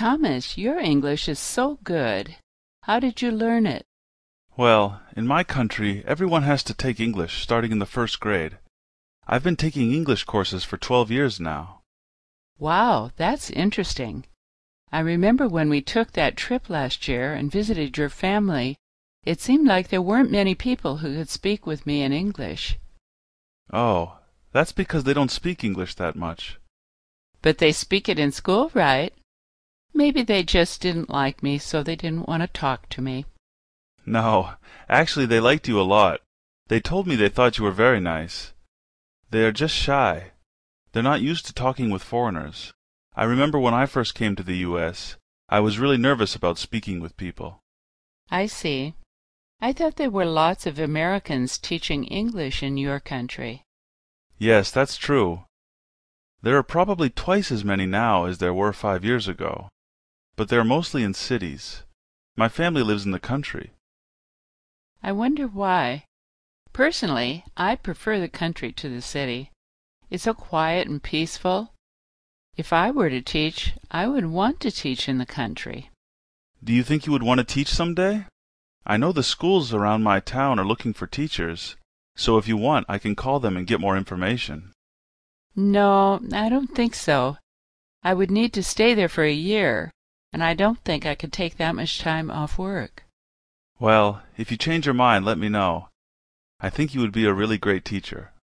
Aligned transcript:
Thomas, 0.00 0.56
your 0.56 0.78
English 0.78 1.28
is 1.28 1.38
so 1.38 1.78
good. 1.84 2.36
How 2.84 3.00
did 3.00 3.20
you 3.20 3.30
learn 3.30 3.66
it? 3.66 3.84
Well, 4.56 5.02
in 5.14 5.26
my 5.26 5.44
country 5.44 6.02
everyone 6.06 6.42
has 6.44 6.62
to 6.64 6.72
take 6.72 6.98
English 6.98 7.42
starting 7.42 7.70
in 7.70 7.80
the 7.80 7.84
first 7.84 8.18
grade. 8.18 8.56
I've 9.26 9.42
been 9.42 9.56
taking 9.56 9.92
English 9.92 10.24
courses 10.24 10.64
for 10.64 10.78
twelve 10.78 11.10
years 11.10 11.38
now. 11.38 11.82
Wow, 12.58 13.10
that's 13.18 13.50
interesting. 13.50 14.24
I 14.90 15.00
remember 15.00 15.46
when 15.46 15.68
we 15.68 15.82
took 15.82 16.12
that 16.12 16.34
trip 16.34 16.70
last 16.70 17.06
year 17.06 17.34
and 17.34 17.52
visited 17.52 17.98
your 17.98 18.08
family, 18.08 18.76
it 19.22 19.42
seemed 19.42 19.68
like 19.68 19.88
there 19.88 20.00
weren't 20.00 20.30
many 20.30 20.54
people 20.54 20.96
who 20.96 21.14
could 21.14 21.28
speak 21.28 21.66
with 21.66 21.84
me 21.84 22.00
in 22.00 22.14
English. 22.14 22.78
Oh, 23.70 24.16
that's 24.52 24.72
because 24.72 25.04
they 25.04 25.12
don't 25.12 25.30
speak 25.30 25.62
English 25.62 25.96
that 25.96 26.16
much. 26.16 26.58
But 27.42 27.58
they 27.58 27.70
speak 27.70 28.08
it 28.08 28.18
in 28.18 28.32
school, 28.32 28.70
right? 28.72 29.12
Maybe 29.92 30.22
they 30.22 30.42
just 30.42 30.80
didn't 30.80 31.10
like 31.10 31.42
me, 31.42 31.58
so 31.58 31.82
they 31.82 31.96
didn't 31.96 32.28
want 32.28 32.42
to 32.42 32.46
talk 32.46 32.88
to 32.90 33.02
me. 33.02 33.26
No, 34.06 34.54
actually 34.88 35.26
they 35.26 35.40
liked 35.40 35.68
you 35.68 35.80
a 35.80 35.82
lot. 35.82 36.20
They 36.68 36.80
told 36.80 37.06
me 37.06 37.16
they 37.16 37.28
thought 37.28 37.58
you 37.58 37.64
were 37.64 37.70
very 37.70 38.00
nice. 38.00 38.52
They 39.30 39.44
are 39.44 39.52
just 39.52 39.74
shy. 39.74 40.32
They're 40.92 41.02
not 41.02 41.20
used 41.20 41.46
to 41.46 41.52
talking 41.52 41.90
with 41.90 42.02
foreigners. 42.02 42.72
I 43.14 43.24
remember 43.24 43.58
when 43.58 43.74
I 43.74 43.86
first 43.86 44.14
came 44.14 44.36
to 44.36 44.42
the 44.42 44.58
U.S., 44.58 45.16
I 45.48 45.60
was 45.60 45.78
really 45.78 45.98
nervous 45.98 46.34
about 46.34 46.58
speaking 46.58 47.00
with 47.00 47.16
people. 47.16 47.60
I 48.30 48.46
see. 48.46 48.94
I 49.60 49.72
thought 49.72 49.96
there 49.96 50.10
were 50.10 50.24
lots 50.24 50.66
of 50.66 50.78
Americans 50.78 51.58
teaching 51.58 52.04
English 52.04 52.62
in 52.62 52.76
your 52.76 53.00
country. 53.00 53.64
Yes, 54.38 54.70
that's 54.70 54.96
true. 54.96 55.44
There 56.40 56.56
are 56.56 56.62
probably 56.62 57.10
twice 57.10 57.52
as 57.52 57.64
many 57.64 57.84
now 57.84 58.24
as 58.24 58.38
there 58.38 58.54
were 58.54 58.72
five 58.72 59.04
years 59.04 59.28
ago, 59.28 59.68
but 60.36 60.48
they 60.48 60.56
are 60.56 60.64
mostly 60.64 61.02
in 61.02 61.14
cities. 61.14 61.82
My 62.36 62.48
family 62.48 62.82
lives 62.82 63.04
in 63.04 63.12
the 63.12 63.20
country. 63.20 63.72
I 65.02 65.12
wonder 65.12 65.46
why. 65.46 66.04
Personally, 66.72 67.44
I 67.56 67.76
prefer 67.76 68.20
the 68.20 68.28
country 68.28 68.72
to 68.72 68.88
the 68.88 69.02
city. 69.02 69.50
It's 70.10 70.24
so 70.24 70.34
quiet 70.34 70.88
and 70.88 71.02
peaceful. 71.02 71.72
If 72.56 72.72
I 72.72 72.90
were 72.90 73.10
to 73.10 73.22
teach, 73.22 73.74
I 73.90 74.06
would 74.06 74.26
want 74.26 74.60
to 74.60 74.70
teach 74.70 75.08
in 75.08 75.18
the 75.18 75.26
country. 75.26 75.90
Do 76.62 76.72
you 76.72 76.82
think 76.82 77.06
you 77.06 77.12
would 77.12 77.22
want 77.22 77.38
to 77.38 77.44
teach 77.44 77.68
some 77.68 77.94
day? 77.94 78.26
I 78.84 78.96
know 78.96 79.12
the 79.12 79.22
schools 79.22 79.72
around 79.72 80.02
my 80.02 80.20
town 80.20 80.58
are 80.58 80.64
looking 80.64 80.92
for 80.92 81.06
teachers, 81.06 81.76
so 82.16 82.38
if 82.38 82.48
you 82.48 82.56
want 82.56 82.86
I 82.88 82.98
can 82.98 83.14
call 83.14 83.40
them 83.40 83.56
and 83.56 83.66
get 83.66 83.80
more 83.80 83.96
information. 83.96 84.72
No, 85.54 86.20
I 86.32 86.48
don't 86.48 86.74
think 86.74 86.94
so. 86.94 87.36
I 88.02 88.14
would 88.14 88.30
need 88.30 88.52
to 88.54 88.62
stay 88.62 88.94
there 88.94 89.08
for 89.08 89.24
a 89.24 89.32
year, 89.32 89.90
and 90.32 90.42
I 90.42 90.54
don't 90.54 90.78
think 90.84 91.04
I 91.04 91.14
could 91.14 91.32
take 91.32 91.56
that 91.56 91.74
much 91.74 91.98
time 91.98 92.30
off 92.30 92.58
work. 92.58 93.04
Well, 93.78 94.22
if 94.36 94.50
you 94.50 94.56
change 94.56 94.86
your 94.86 94.94
mind, 94.94 95.24
let 95.24 95.38
me 95.38 95.48
know. 95.48 95.88
I 96.60 96.70
think 96.70 96.94
you 96.94 97.00
would 97.00 97.12
be 97.12 97.24
a 97.24 97.32
really 97.32 97.58
great 97.58 97.84
teacher. 97.84 98.32